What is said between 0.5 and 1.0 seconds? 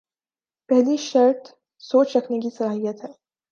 پہلی